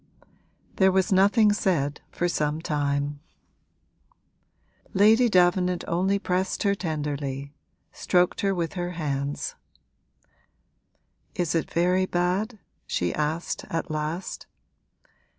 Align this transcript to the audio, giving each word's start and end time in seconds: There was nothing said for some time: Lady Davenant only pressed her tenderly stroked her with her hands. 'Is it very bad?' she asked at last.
There 0.77 0.91
was 0.91 1.11
nothing 1.11 1.53
said 1.53 2.01
for 2.11 2.27
some 2.27 2.59
time: 2.59 3.19
Lady 4.95 5.29
Davenant 5.29 5.83
only 5.87 6.17
pressed 6.17 6.63
her 6.63 6.73
tenderly 6.73 7.53
stroked 7.91 8.41
her 8.41 8.55
with 8.55 8.73
her 8.73 8.93
hands. 8.97 9.53
'Is 11.35 11.53
it 11.53 11.69
very 11.71 12.07
bad?' 12.07 12.57
she 12.87 13.13
asked 13.13 13.65
at 13.69 13.91
last. 13.91 14.47